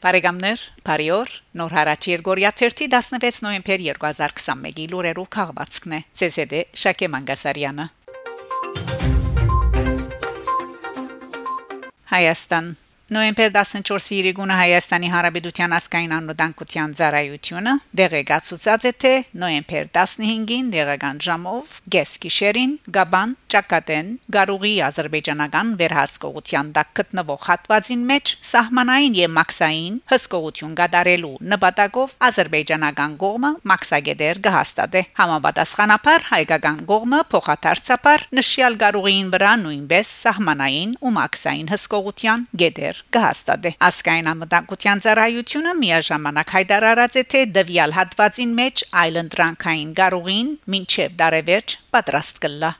Բարեկամներ, 0.00 0.60
բարիօր։ 0.80 1.32
Նոր 1.60 1.74
հարաճ 1.76 2.06
Երգորիա 2.08 2.50
16 2.56 3.42
նոյեմբեր 3.44 3.82
2021-ի 3.84 4.86
լուրերով 4.94 5.26
քաղվածքն 5.36 5.92
է։ 5.92 5.98
ՑՍԴ 6.24 6.62
Շակե 6.82 7.08
Մանգասարյանը։ 7.12 7.86
Հայաստան 12.16 12.72
Նոյեմբեր 13.10 13.48
14-ի 13.50 14.16
իրიგունը 14.20 14.54
Հայաստանի 14.54 15.08
Հանրապետության 15.10 15.72
ասկային 15.74 16.12
անվտանգության 16.14 16.92
ծառայությունը 16.98 17.72
դեղեկացուցած 18.00 18.84
է 18.86 18.92
թե 19.02 19.10
նոյեմբեր 19.42 19.88
15-ին 19.96 20.68
դեղական 20.70 21.18
ժամով 21.26 21.72
գեսկիշերին 21.94 22.76
Գաբան 22.96 23.32
Ճակատեն 23.50 24.12
Գարուղի 24.36 24.70
ազերբայջանական 24.90 25.72
վերահսկողության 25.80 26.70
տակ 26.78 26.92
գտնվող 27.00 27.42
հատվածին 27.48 28.06
մեջ 28.12 28.34
սահմանային 28.52 29.18
եւ 29.18 29.34
մաքսային 29.40 29.98
հսկողություն 30.14 30.78
գդարելու 30.78 31.32
նպատակով 31.50 32.14
ազերբայջանական 32.30 33.18
կողմը 33.26 33.52
մաքսագետեր 33.74 34.42
գահստատե 34.46 35.04
համապատասխանաբար 35.18 36.28
հայկական 36.30 36.80
կողմը 36.94 37.20
փոխադարձաբար 37.34 38.26
նշյալ 38.38 38.80
Գարուղին 38.86 39.34
վրա 39.34 39.52
նույնպես 39.66 40.16
սահմանային 40.20 40.96
ու 41.02 41.14
մաքսային 41.18 41.74
հսկողության 41.74 42.48
գետեր 42.62 42.99
կհաստատե 43.16 43.74
ասկային 43.88 44.30
ամտանկության 44.34 45.02
ծառայությունը 45.06 45.74
միաժամանակ 45.80 46.54
հայտարարած 46.56 47.18
է 47.20 47.24
թե 47.34 47.42
դվյալ 47.58 47.96
հատվածին 47.98 48.56
մեջ 48.60 48.86
այլընտրանքային 49.04 49.92
գարուղին 50.02 50.54
մինչև 50.76 51.20
դարևերջ 51.24 51.78
պատրաստ 51.96 52.42
կլա 52.46 52.74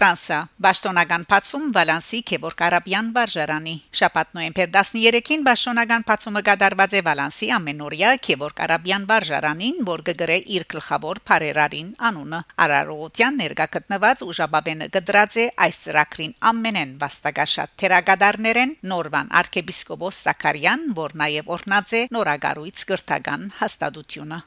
Ֆրանսա 0.00 0.36
Պաշտոնական 0.64 1.24
փացում 1.28 1.64
Վալանսի 1.76 2.18
Քեվոր 2.30 2.54
Կարաբյան 2.56 3.08
վարժարանի 3.16 3.74
շաբաթ 3.98 4.30
նոյեմբեր 4.36 4.70
13-ին 4.76 5.42
Պաշտոնական 5.48 6.06
փացումը 6.08 6.42
կդարված 6.46 6.94
է 6.96 7.02
Վալանսի 7.08 7.48
ամենօրյա 7.56 8.12
Քեվոր 8.24 8.54
Կարաբյան 8.60 9.04
վարժարանին, 9.10 9.82
որ 9.90 10.04
կգրե 10.06 10.38
իր 10.56 10.64
գլխավոր 10.72 11.20
բարերարին 11.28 11.92
անունը 12.08 12.40
Արարողության 12.64 13.38
ներկա 13.44 13.68
գտնված 13.76 14.24
ուժաբաբենը 14.30 14.90
գդրած 14.96 15.38
է 15.44 15.46
այս 15.68 15.80
ծրագրին 15.84 16.34
ամենեն 16.54 16.96
վաստակաշատ 17.04 17.76
թերագադարներեն 17.84 18.76
Նորվան 18.94 19.32
arczepiskopos 19.44 20.24
Սակարյան, 20.24 20.90
որ 20.96 21.16
նաև 21.26 21.54
օրնած 21.60 21.96
է 22.00 22.04
նորագարույց 22.16 22.88
գրթական 22.94 23.48
հաստատությունը 23.60 24.44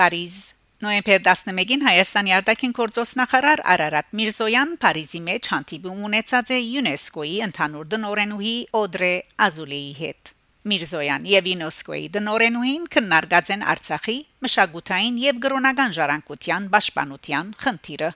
Փարիզ 0.00 0.36
Նոյեմբեր 0.80 1.18
11-ին 1.26 1.82
Հայաստանի 1.84 2.32
արտաքին 2.32 2.72
գործոստ 2.78 3.16
նախարար 3.20 3.60
Արարատ 3.68 4.06
Միրզոյան 4.16 4.70
Փարիզի 4.80 5.18
մեջ 5.26 5.48
հանդիպում 5.52 5.98
ունեցած 6.08 6.52
է 6.56 6.60
ՅՈՒՆԵՍԿՕ-ի 6.60 7.34
ընդհանուր 7.46 7.90
դնորենուհի 7.94 8.54
Օդրե 8.80 9.10
Ազուլեի 9.46 9.90
հետ։ 9.98 10.30
Միրզոյան 10.72 11.26
եւ 11.28 11.50
ՅՈՒՆԵՍԿՕ-ի 11.52 12.06
դնորենուհին 12.16 12.86
քննարկած 12.96 13.52
են 13.52 13.66
Արցախի 13.74 14.16
մշակութային 14.46 15.18
եւ 15.20 15.42
գրոնական 15.44 15.92
ժառանգության 16.00 16.70
պաշտպանության 16.72 17.52
խնդիրը։ 17.60 18.10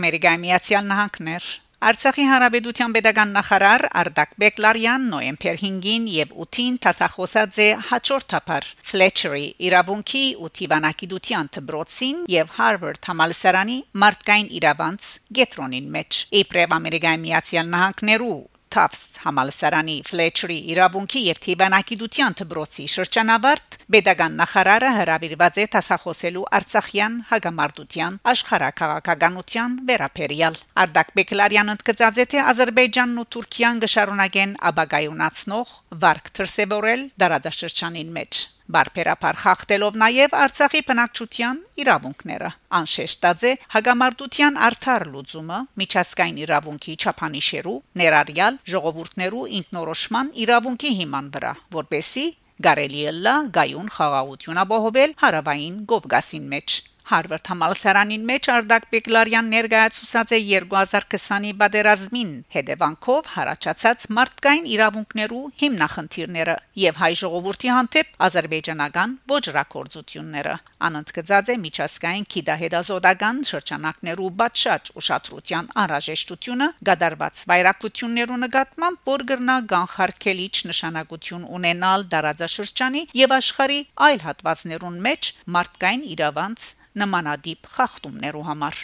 Ամերիկայի 0.00 0.42
Միացյալ 0.46 0.88
Նահանգներ 0.88 1.52
Արցախի 1.82 2.24
հանրապետության 2.30 2.92
pedagogan 2.94 3.32
նախարար 3.34 3.82
Արտակ 4.00 4.34
Բեկլարյան 4.38 5.06
նոյեմբեր 5.10 5.56
5-ին 5.62 6.04
եւ 6.12 6.36
8-ին 6.44 6.76
տասախոսած 6.84 7.58
է 7.64 7.66
հաջորդաբար 7.88 8.68
Fletcher-ի 8.92 9.48
իրավունքի 9.66 10.22
ու 10.38 10.52
թիվանակիդության 10.60 11.50
դբրոցին 11.58 12.22
եւ 12.36 12.54
Harvard 12.60 13.10
համալսարանի 13.10 13.78
մարդկային 14.04 14.54
իրավանց 14.62 15.12
գետրոնին 15.42 15.92
մեջ։ 15.98 16.22
Իբրև 16.44 16.78
Ամերիկայի 16.78 17.22
Միացյալ 17.26 17.74
Նահանգներու 17.74 18.38
Tufts 18.72 19.20
համալսարանի 19.22 19.94
Fletcher-ի 20.08 20.56
իրավունքի 20.72 21.20
եւ 21.26 21.40
թիվանակիդության 21.46 22.36
դբրոցի 22.40 22.86
շրջանավարտ 22.92 23.76
Պետական 23.92 24.38
նախարարը 24.40 24.92
հրավիրված 24.96 25.58
է 25.60 25.66
տասախոսելու 25.74 26.44
Արցախյան 26.58 27.18
հագամարտության 27.32 28.16
աշխարհակաղակականության 28.32 29.76
վերապերյալ 29.90 30.56
Արդակ 30.86 31.12
Բեկլարյանը 31.20 31.76
ընդգծած 31.76 32.22
է 32.24 32.26
թե 32.32 32.42
Ադրբեջանն 32.54 33.22
ու 33.22 33.28
Թուրքիան 33.36 33.84
գշարունակեն 33.84 34.56
աբագայունացնող 34.72 35.76
վարկ 36.06 36.32
դրսևորել 36.40 37.06
դարադաշրջանին 37.24 38.16
մեջ 38.16 38.42
բարբերաբար 38.76 39.38
խախտելով 39.42 39.96
նաև 40.02 40.36
Արցախի 40.42 40.82
բնակչության 40.88 41.56
իրավունքները։ 41.82 42.50
Անշեշտած 42.78 43.46
է 43.48 43.52
հագամարտության 43.74 44.60
արդար 44.68 45.04
լուծումը 45.12 45.58
միջազգային 45.82 46.38
իրավունքի 46.46 46.94
չափանիշերու 47.02 47.78
ներառյալ 48.02 48.60
ժողովուրդներու 48.74 49.48
ինքնորոշման 49.62 50.32
իրավունքի 50.46 50.94
հիման 51.02 51.32
վրա, 51.36 51.52
որբեսի 51.82 52.26
գարելի 52.62 53.02
է 53.10 53.12
լա 53.26 53.34
գայուն 53.56 53.88
խաղաղություն 53.96 54.60
ապահովել 54.62 55.14
հարավային 55.22 55.76
Կովկասին 55.92 56.44
մեջ 56.52 56.74
Harvard 57.10 57.48
համալսարանին 57.50 58.24
մեջ 58.28 58.48
Արդակ 58.52 58.84
Պեկլարյան 58.92 59.48
ներկայացուցած 59.52 60.32
է 60.36 60.38
2020-ի 60.52 61.52
բادرազմին 61.62 62.30
հետևանքով 62.54 63.30
հարաճացած 63.32 64.06
մարդկային 64.18 64.68
իրավունքներու 64.72 65.42
հիմնախնդիրները 65.62 66.56
եւ 66.82 67.00
հայ 67.02 67.10
ժողովրդի 67.22 67.72
հանդեպ 67.72 68.12
ազերբայջանական 68.26 69.16
ոչ 69.32 69.42
ռակորձությունները 69.56 70.54
անընդգծած 70.88 71.52
է 71.52 71.56
միջազգային 71.62 72.28
քիդահետազոտական 72.32 73.42
շրջանակներու 73.50 74.30
բացշաճ 74.42 74.92
ուշադրության 75.02 75.70
անհրաժեշտությունը 75.82 76.68
գդարված 76.90 77.42
վայրակություններու 77.52 78.40
նկատմամբ 78.46 79.12
որ 79.12 79.26
գրնա 79.32 79.56
գանխարկելիչ 79.72 80.54
նշանակություն 80.72 81.48
ունենալ 81.58 82.06
դարաձաշրջանի 82.14 83.02
եւ 83.22 83.36
աշխարի 83.42 83.80
այլ 84.08 84.24
հատվածներուն 84.28 85.02
մեջ 85.08 85.32
մարդկային 85.56 86.06
իրավանց 86.16 86.70
նմանադիպ 87.00 87.68
խախտումներու 87.74 88.42
համար 88.48 88.80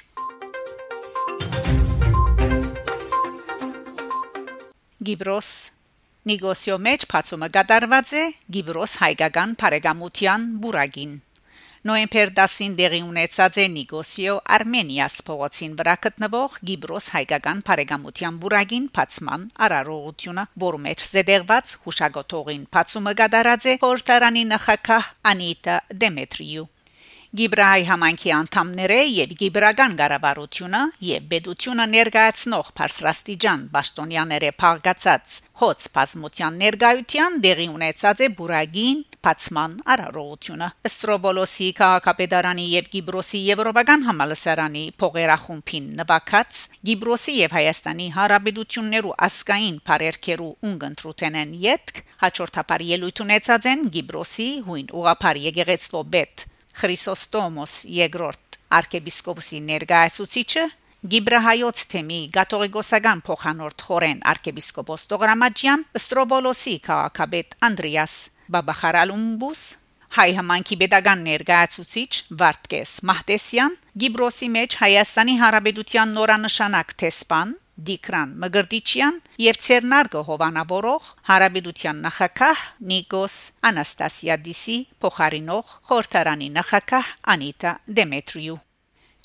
Գիբրոս 5.09 5.49
Նիգոսիո 6.29 6.77
մեջ 6.89 7.05
փացումը 7.13 7.49
կատարված 7.55 8.13
է 8.21 8.23
Գիբրոս 8.57 8.95
հայկական 9.03 9.57
բարեկամության 9.61 10.47
բուրագին 10.65 11.13
Նոյեմբեր 11.89 12.31
10-ին 12.37 12.73
դեղի 12.79 12.99
ունեցած 13.07 13.59
է 13.63 13.67
Նիգոսիո 13.75 14.33
Արմենիաս 14.57 15.19
փողոցին 15.29 15.77
վրա 15.79 15.95
գտնվող 16.07 16.57
Գիբրոս 16.71 17.07
հայկական 17.15 17.61
բարեկամության 17.69 18.41
բուրագին 18.43 18.89
փացման 18.99 19.45
արարողությունը, 19.69 20.45
որը 20.65 20.81
մեջ 20.89 21.05
զդեղված 21.13 21.77
հուշագոտողին 21.85 22.65
փացումը 22.75 23.15
կատարած 23.23 23.69
է 23.73 23.77
Խորտարանի 23.85 24.45
նախակահ 24.57 25.13
Անիտա 25.33 25.79
Դեմետրիու 26.03 26.67
Գիբրահի 27.37 27.83
համանքի 27.85 28.31
անդամները 28.33 28.95
եւ 29.05 29.33
Գիբրական 29.41 29.97
ղարավարությունը 29.99 30.79
եւ 31.05 31.27
Բեդությունը 31.33 31.85
ներկայացնող 31.95 32.71
Փարսրաստիջան 32.79 33.67
Պաշտոնյաները 33.75 34.51
փաղկացած 34.63 35.37
հոց 35.61 35.89
բազմության 35.99 36.57
ներկայության 36.65 37.39
դեղի 37.45 37.69
ունեցած 37.75 38.25
է 38.25 38.31
Բուրագին 38.41 39.05
Պացման 39.29 39.77
արարողությունը 39.93 40.71
Ստրոբոլոսի 40.89 41.71
քաղաքապետարանի 41.83 42.67
եւ 42.79 42.91
Գիբրոսի 42.97 43.45
եվրոպական 43.53 44.09
համալսարանի 44.09 44.85
փողերախումբին 45.05 45.95
նվակած 46.01 46.65
Գիբրոսի 46.89 47.39
եւ 47.45 47.57
Հայաստանի 47.61 48.11
հարաբերություններու 48.17 49.17
ասկային 49.29 49.81
բարերքերու 49.91 50.53
ունգընտրութենեն 50.73 51.57
յետք 51.69 52.05
հաջորդաբար 52.25 52.91
ելույթ 52.97 53.27
ունեցած 53.29 53.75
են 53.75 53.91
Գիբրոսի 53.99 54.53
հույն 54.71 54.95
ուղափար 55.03 55.43
եկեղեցվո 55.49 56.09
բեդ 56.15 56.53
Խրիսոստոմոս 56.79 57.73
II 57.91 58.11
arczepiskopos-ի 58.79 59.59
ներկայացուցիչը 59.69 60.65
Գիբրահայոց 61.13 61.83
թեմի 61.93 62.21
գաթողիկոսական 62.35 63.21
փոխանորդ 63.27 63.85
խորեն 63.89 64.23
arczepiskopos 64.33 65.05
Տողրամաջյան 65.13 65.85
Ստրոբոլոսի 66.01 66.75
քաղաքապետ 66.89 67.55
Անդրեաս 67.69 68.15
Բաբախարալումբուս 68.55 69.63
հայ 70.19 70.29
համանքի 70.39 70.77
pedagogan 70.83 71.23
ներկայացուցիչ 71.29 72.11
Վարդկես 72.43 72.93
Մահտեսյան 73.11 73.79
Գիբրոսի 74.03 74.49
մեջ 74.59 74.77
Հայաստանի 74.83 75.35
Հանրապետության 75.43 76.15
նորանշանակ 76.19 76.95
տեսփան 77.03 77.55
Դիկրան 77.79 78.31
Մգրտիչյան 78.43 79.19
եւ 79.45 79.59
Ցերնարգը 79.65 80.23
Հովանավորող 80.29 81.11
Հարաբերության 81.29 82.01
նախակահ 82.07 82.63
Նիկոս 82.93 83.37
Անաստասիադիսի 83.71 84.79
փոխարինող 85.05 85.75
խորհրդարանի 85.91 86.49
նախակահ 86.59 87.13
Անիտա 87.35 87.75
Դեմետրիու 87.99 88.59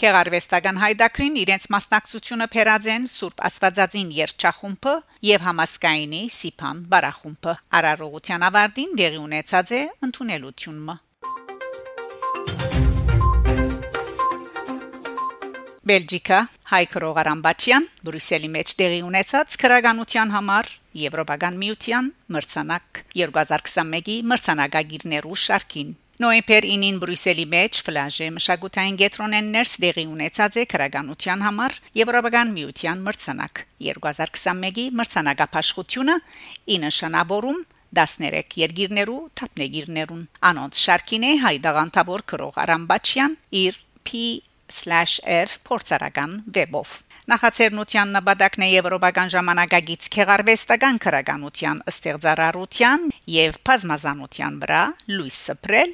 Կերարվեստական 0.03 0.79
հայդակրին 0.81 1.35
իրենց 1.43 1.65
մասնակցությունը 1.73 2.47
փերած 2.53 2.87
են 2.93 3.03
Սուրբ 3.13 3.43
Աստվածածին 3.49 4.09
երջախումբը 4.17 4.95
եւ 5.29 5.45
համասկայինի 5.47 6.21
Սիփան 6.37 6.83
բարախումբը 6.93 7.55
արարողության 7.79 8.45
ավարտին 8.49 8.95
դեղի 8.99 9.19
ունեցած 9.23 9.73
է 9.79 9.81
ընդունելությունը 10.09 10.97
Բելգիկա 15.83 16.37
հայ 16.73 16.85
քրողարամբաչյան 16.89 17.83
Բրյուսելի 18.07 18.47
մեջ 18.49 18.69
տեղի 18.79 19.01
ունեցած 19.05 19.55
քրագանության 19.61 20.31
համար 20.33 20.69
Եվրոպական 20.97 21.57
միության 21.61 22.05
մրցանակ 22.33 23.01
2021-ի 23.19 24.15
մրցանակագիրներու 24.31 25.35
շարքին 25.43 25.91
Նոյեմբեր 26.23 26.65
9-ին 26.69 26.97
Բրյուսելի 27.03 27.45
մեջ 27.51 27.81
ֆլաժե 27.85 28.29
մշակութային 28.37 28.97
գետրոնեն 29.03 29.51
ներս 29.53 29.73
դեղի 29.83 30.05
ունեցած 30.13 30.57
է 30.57 30.63
քրագանության 30.73 31.45
համար 31.45 31.77
Եվրոպական 31.99 32.55
միության 32.57 33.03
մրցանակ 33.05 33.61
2021-ի 33.89 34.85
մրցանակապաշխությունը 34.97 36.15
ի 36.73 36.79
նշանավորում 36.87 37.59
13 38.01 38.57
երգիրներու 38.63 39.19
թափնեգիրներուն 39.43 40.25
անոնց 40.49 40.81
շարքին 40.87 41.27
է 41.29 41.35
հայ 41.45 41.55
դաղանտավոր 41.67 42.25
քրող 42.33 42.59
Արամբաչյան 42.65 43.37
իր 43.61 43.79
P 44.09 44.23
/f 44.81 45.57
փորձարական 45.67 46.31
վեբով 46.57 46.93
Նախաձեռնության 47.31 48.09
նպատակն 48.17 48.63
է 48.65 48.69
եվրոպական 48.73 49.29
ժամանակագից 49.33 50.07
քեղարվեստական 50.15 50.97
քրագանության 51.05 51.77
ստեղծարարության 51.91 53.05
եւ 53.35 53.59
բազմազանության 53.69 54.57
վրա 54.63 54.81
լույս 55.15 55.37
սփռել 55.47 55.93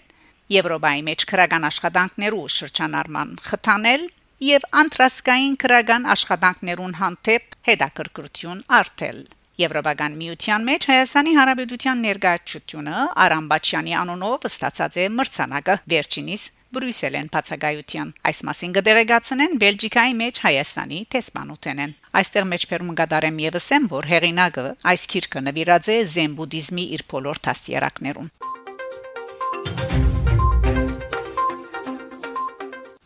Եվրոպայի 0.50 1.04
մեջ 1.10 1.26
քրագան 1.30 1.68
աշխատանքներու 1.70 2.46
շրջանառման 2.58 3.36
խթանել 3.50 4.06
եւ 4.50 4.66
անտրասկային 4.82 5.58
քրագան 5.62 6.08
աշխատանքներուն 6.16 6.96
հանդեպ 7.04 7.58
հետաքրքրություն 7.70 8.64
արտել 8.80 9.20
Եվրոպական 9.60 10.14
միության 10.20 10.66
մեջ 10.70 10.86
Հայաստանի 10.90 11.32
Հանրապետության 11.36 12.04
ներկայացությունը 12.08 13.00
Արամբաչյանի 13.26 13.96
անունով 14.02 14.48
ստացած 14.50 14.98
է 15.04 15.08
մրցանակը 15.20 15.76
վերջինիս 15.94 16.46
Բրյուսելեն 16.70 17.30
բացակայության 17.34 18.10
այս 18.30 18.40
մասին 18.46 18.74
կդեղեկացնեն 18.78 19.56
Բելգիկայի 19.62 20.12
մեջ 20.20 20.40
Հայաստանի 20.44 20.98
տեսփանութենեն 21.16 21.94
այստեղ 22.20 22.46
մեջբերում 22.50 22.92
կդարեմ 23.00 23.40
եւս 23.44 23.70
եմ 23.78 23.88
որ 23.94 24.08
հեղինակը 24.12 24.66
այս 24.92 25.06
քիրքը 25.14 25.42
նվիրած 25.48 25.90
է 25.90 25.96
զեն 26.14 26.36
բուդդիզմի 26.38 26.86
իր 26.98 27.04
բոլոր 27.14 27.42
դաստիարակներուն 27.48 28.30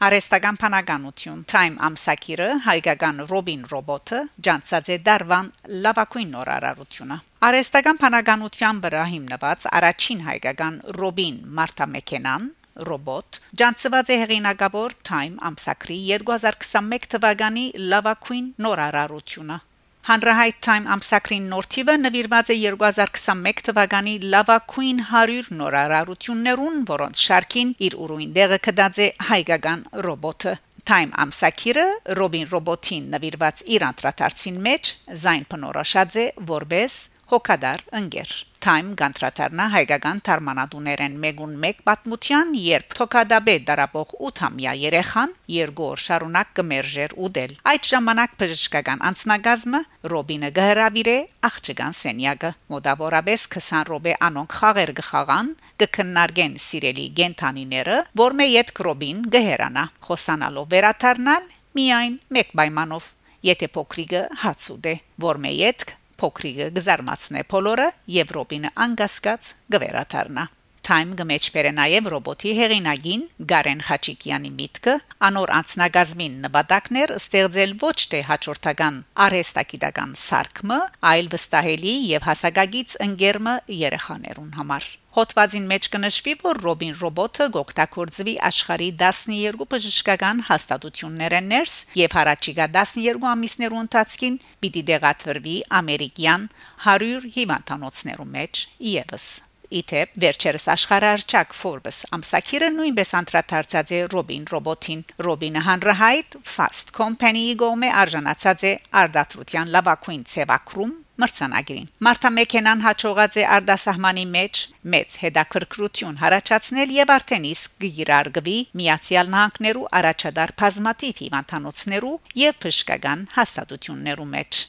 Արեստական 0.04 0.57
փանականություն 0.60 1.45
Time 1.48 1.77
ամսակիրը 1.88 2.48
հայկական 2.65 3.21
Ռոբին 3.30 3.62
ռոբոտը 3.71 4.19
ջանցած 4.48 4.89
է 4.92 4.98
դարվան 5.06 5.51
լավակույն 5.86 6.36
նորարարությունը 6.36 7.18
Արեստական 7.48 8.01
փանականության 8.04 8.83
վրա 8.83 9.06
հիմնված 9.13 9.69
առաջին 9.80 10.25
հայկական 10.27 10.81
Ռոբին 11.00 11.39
մարտամեքենան 11.62 12.51
ռոբոտ 12.90 13.40
ջանցված 13.62 14.10
է 14.14 14.18
հեղինակավոր 14.24 14.96
Time 15.10 15.38
ամսակրի 15.50 16.00
2021 16.24 17.06
թվականի 17.14 17.68
լավակույն 17.94 18.50
նորարարությունը 18.66 19.60
Հանրահայտ 20.04 20.58
Time 20.68 20.90
ամսակրին 20.98 21.46
նորթիվը 21.54 21.94
նվիրված 22.02 22.50
է 22.52 22.56
2021 22.64 23.62
թվականի 23.70 24.16
լավակույն 24.34 24.98
100 25.12 25.54
նորարարություններուն, 25.62 26.81
որոնց 26.90 27.24
շարքին 27.28 27.72
իր 27.88 27.96
ուրույն 28.04 28.34
դեղը 28.36 28.60
կդած 28.68 29.00
է 29.06 29.08
հայկական 29.30 29.86
ռոբոտը 30.08 30.56
Time 30.84 31.16
ամսակիրը 31.24 31.88
Robin 32.20 32.50
ռոբոտին 32.52 33.06
նվիրված 33.14 33.64
իր 33.78 33.88
անդրադարձին 33.88 34.58
մեջ 34.68 34.90
զայն 35.24 35.46
բնորոշած 35.54 36.18
է 36.20 36.25
որբես 36.50 36.98
հոգադար 37.33 37.88
ընկեր 38.00 38.33
Time 38.63 38.94
գանտրատարնա 38.95 39.63
հայկական 39.74 40.19
թարմանադուներեն 40.24 41.15
մեգուն 41.24 41.56
մեկ 41.63 41.80
պատմության 41.88 42.51
երբ 42.63 42.94
թոքադաբե 42.95 43.56
դարապող 43.68 44.13
8-ամյա 44.30 44.75
երեխան 44.81 45.33
երգոր 45.56 46.03
շարունակ 46.03 46.53
կմերժեր 46.59 47.15
ուդել 47.27 47.56
այդ 47.74 47.89
ժամանակ 47.89 48.38
բժշկական 48.44 49.03
անձնագազմը 49.09 49.81
Ռոբինը 50.13 50.51
գհրավիրե 50.59 51.18
աղջկան 51.50 51.97
սենյակը 52.00 52.53
մոդավորապես 52.75 53.44
20 53.57 53.83
րոպե 53.91 54.13
անոնք 54.29 54.56
խաղեր 54.62 54.94
գխաղան 55.01 55.50
կքննարկեն 55.83 56.56
սիրելի 56.68 57.09
գենթանիները 57.19 57.97
որ 58.24 58.38
մե 58.39 58.47
յետ 58.53 58.74
Ռոբին 58.88 59.27
գհերանա 59.36 59.86
խոսանալով 60.07 60.71
վերաթարնալ 60.77 61.51
միայն 61.74 62.15
մեկ 62.38 62.56
պայմանով. 62.59 63.12
Եթե 63.44 63.68
փոքրիկը 63.75 64.21
հաց 64.44 64.68
ուդե 64.77 64.94
որ 65.24 65.39
մե 65.44 65.51
յետք 65.57 65.94
փոքրիկը 66.24 66.72
գզարմացնե 66.80 67.46
բոլորը 67.52 67.88
Եվրոպինը 68.18 68.75
անգասկած 68.88 69.56
գվերաթարնա 69.75 70.50
Time 70.83 71.15
գմեջբերը 71.15 71.69
նաև 71.77 72.07
ռոբոտի 72.12 72.50
հեղինակին 72.57 73.21
Գարեն 73.47 73.83
Խաչիկյանի 73.88 74.50
միտքը 74.57 74.95
անոր 75.27 75.51
անցնագազմին 75.57 76.33
նպատակներ 76.44 77.13
ստեղծել 77.18 77.75
ոչ 77.83 77.94
թե 78.13 78.19
հաջորդական 78.30 78.97
արհեստագիտական 79.25 80.12
սարքմը, 80.24 80.80
այլ 81.12 81.30
վստահելի 81.35 81.94
եւ 82.09 82.27
հասակագից 82.27 82.97
ընկերմը 83.07 83.53
երեխաներուն 83.77 84.51
համար։ 84.59 84.89
Հոդվածին 85.13 85.65
մեջ 85.71 85.88
կնշվի, 85.94 86.35
որ 86.44 86.62
Ռոբին 86.68 86.94
ռոբոտը 87.00 87.47
գոկտակորձվի 87.56 88.36
աշխարի 88.50 88.89
12 89.03 89.68
բժշկական 89.71 90.44
հաստատություններեն 90.50 91.50
ներս 91.53 91.77
եւ 92.01 92.18
հարաճիգա 92.19 92.68
12 92.75 93.29
ամիսներու 93.38 93.81
ընթացքին 93.86 94.41
պիտի 94.65 94.86
դեղատվրվի 94.91 95.57
ամերիկյան 95.79 96.51
100 96.89 97.33
հիվանդանոցներու 97.39 98.29
մեջ 98.36 98.68
եւս 98.97 99.31
Իթեպ 99.74 100.18
վերջերս 100.22 100.66
աշխարհարչակ 100.74 101.54
Forbes 101.58 102.00
ամսակիրը 102.16 102.68
նույնպես 102.78 103.14
անդրադարձած 103.20 103.94
է 103.98 104.02
Robin 104.14 104.44
ռոբոտին։ 104.54 105.00
Robin-ը 105.28 105.64
հանրահայտ 105.68 106.38
Fast 106.56 106.94
Company-ի 106.98 107.56
գոմե 107.64 107.90
արժանացած 108.04 108.68
է 108.70 108.74
արդատրության 109.04 109.74
լավագույն 109.74 110.28
ցևակրում 110.34 110.94
մրցանակին։ 111.24 111.90
Մարտամեքենան 112.06 112.84
հաջողած 112.84 113.36
է 113.38 113.44
արդասահմանի 113.58 114.25
մեջ 114.34 114.62
մեծ 114.94 115.18
հետաքրքրություն 115.24 116.20
հարաճացնել 116.24 116.94
եւ 116.98 117.14
արդեն 117.18 117.48
իսկ 117.54 117.88
գիրարգվի 117.98 118.58
Միացյալ 118.81 119.34
Նահանգներու 119.34 119.89
առաջադար 120.01 120.56
բազմատիվ 120.63 121.24
հիվանդանոցներու 121.24 122.15
եւ 122.44 122.62
բժշկական 122.65 123.27
հաստատություններու 123.38 124.30
մեջ։ 124.38 124.63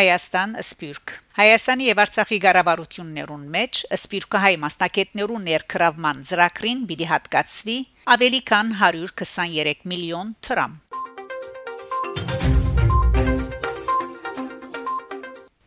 Հայաստան 0.00 0.52
սպյուրք 0.62 1.12
Հայաստանի 1.36 1.86
եւ 1.90 1.98
Արցախի 2.04 2.36
ղարավարություններուն 2.44 3.42
մեջ 3.56 3.80
սպյուրքը 3.96 4.38
հայ 4.44 4.52
մասնակետներու 4.62 5.40
ներքրավման 5.48 6.22
ծրագրին 6.30 6.80
պիտի 6.88 7.08
հատկացվի 7.10 7.76
ավելի 8.14 8.40
քան 8.50 8.72
123 8.80 9.84
միլիոն 9.92 10.32
դրամ։ 10.48 10.78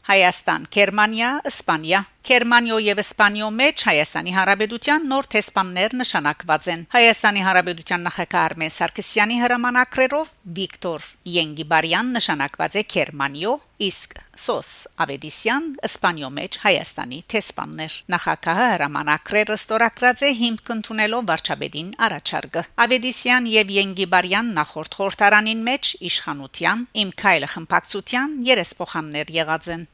Հայաստան, 0.10 0.66
Գերմանիա, 0.78 1.30
Իսպանիա 1.54 2.02
Գերմանիո 2.24 2.76
եւ 2.80 3.00
Իսպանիո 3.02 3.48
մեջ 3.52 3.82
Հայաստանի 3.84 4.34
Հանրապետության 4.36 5.08
նոր 5.12 5.26
տեսփաններ 5.34 5.96
նշանակված 6.00 6.68
են։ 6.74 6.84
Հայաստանի 6.94 7.42
Հանրապետության 7.48 8.06
նախագահ 8.08 8.44
Արմեն 8.44 8.74
Սարգսյանի 8.76 9.40
հրամանակրերով 9.42 10.32
Վիկտոր 10.60 11.08
Յենգիբարյան 11.34 12.14
նշանակված 12.16 12.78
է 12.80 12.84
Գերմանիո, 12.94 13.54
իսկ 13.84 14.14
Սոս 14.44 14.70
Ավեդիսյան 15.04 15.66
Իսպանիո 15.88 16.30
մեջ 16.38 16.58
Հայաստանի 16.64 17.20
տեսփաններ։ 17.34 17.96
Նախագահը 18.14 18.68
հրամանակրերը 18.74 19.58
ստորագրած 19.60 20.24
է 20.24 20.30
հիմք 20.40 20.72
ընդունելով 20.76 21.26
վարչապետին 21.30 21.90
առաջարկը։ 22.08 22.64
Ավեդիսյան 22.86 23.50
եւ 23.54 23.74
Յենգիբարյան 23.78 24.52
նախորդ 24.60 24.98
խորհրդարանին 25.00 25.64
մեջ 25.68 25.92
իշխանության 26.14 26.86
իմ 27.04 27.14
քայլը 27.24 27.50
խմբակցության 27.54 28.36
երեսփոխաններ 28.54 29.34
եղած 29.44 29.72
են։ 29.78 29.88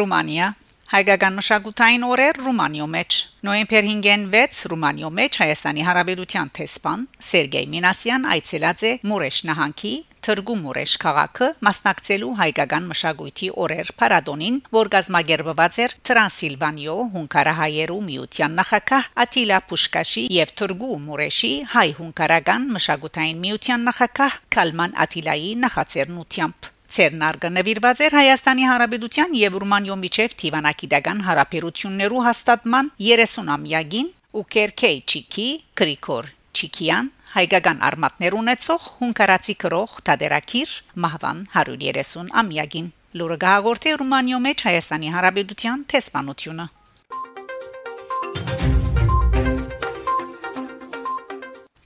Ռումանիա 0.00 0.54
Հայկական 0.90 1.36
մշակութային 1.38 2.04
օրեր 2.10 2.38
Ռումանիո 2.44 2.86
մեջ 2.90 3.16
Նոյեմբեր 3.40 3.86
5-ին 3.88 4.24
6 4.32 4.58
Ռումանիո 4.68 5.08
մեջ 5.16 5.36
Հայաստանի 5.40 5.84
Հանրապետության 5.86 6.48
տեսփան 6.58 7.04
Սերգեյ 7.24 7.68
Մինասյան 7.72 8.24
այցելած 8.34 8.82
է 8.84 8.90
Մուրեշ 9.08 9.38
նահանգի 9.48 9.92
Թրգում 10.26 10.60
Մուրեշ 10.66 10.96
քաղաքը 11.00 11.46
մասնակցելու 11.64 12.34
հայկական 12.40 12.90
մշակույթի 12.90 13.48
օրեր 13.64 13.92
Փարադոնին, 14.02 14.58
որ 14.76 14.90
գազմագերբված 14.94 15.78
էր 15.84 15.94
Տրանսիլվանիո 16.10 16.96
հունկարահայերու 17.14 18.00
միության 18.10 18.60
նախակահ 18.60 19.08
Ատիլա 19.24 19.62
Պուշկաշի 19.70 20.26
եւ 20.36 20.52
Թրգու 20.60 20.98
Մուրեշի 21.06 21.54
հայ 21.76 21.86
հունկարական 22.02 22.68
մշակութային 22.76 23.40
միության 23.46 23.88
նախակահ 23.88 24.36
Կալման 24.58 25.00
Ատիլայի 25.06 25.56
նախաձեռնությամբ 25.64 26.70
Ցերնարգը 26.90 27.48
նվիրված 27.54 28.00
էր 28.02 28.14
Հայաստանի 28.18 28.64
Հանրապետության 28.66 29.34
եւ 29.38 29.56
Ռումանիո 29.62 29.96
միջև 30.00 30.32
Թիվանակիդական 30.40 31.20
հարաբերություններու 31.26 32.22
հաստատման 32.26 32.90
30-ամյակին 32.98 34.08
ու 34.40 34.42
Կերքեյ 34.54 34.98
Չիկի 35.06 35.46
Գրիգոր 35.80 36.30
Չիկյան 36.50 37.12
հայկական 37.36 37.84
արմատներ 37.90 38.36
ունեցող 38.40 38.88
հունկարացի 38.96 39.54
քրող 39.62 39.94
Տադերակիր 40.10 40.74
մահվան 41.06 41.46
130 41.54 42.34
ամյակին 42.42 42.90
լուրը 43.20 43.38
գաղորդե 43.46 43.94
Ռումանիո 44.02 44.42
մեջ 44.50 44.66
Հայաստանի 44.70 45.14
Հանրապետության 45.14 45.86
տեսփանությունը 45.94 46.66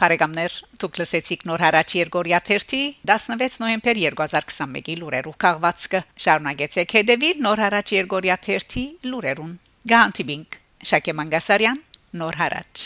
Բարեկամներ, 0.05 0.55
դուք 0.83 0.99
լսեցիք 1.01 1.45
նոր 1.49 1.63
հարաճ 1.65 1.93
Երգորիա 1.97 2.41
30 2.45 2.81
16 3.09 3.55
նոյեմբեր 3.63 4.01
2021-ի 4.03 4.97
լուրերով 5.01 5.39
քաղվածքը։ 5.45 6.01
Շարունակեցեք 6.25 6.95
հետևել 6.99 7.41
նոր 7.47 7.63
հարաճ 7.65 7.93
Երգորիա 7.97 8.37
30 8.49 9.09
լուրերուն։ 9.15 9.55
Գանտիբինգ 9.95 10.59
Շակե 10.93 11.17
Մանգասարյան 11.23 11.81
նոր 12.21 12.41
հարաճ 12.43 12.85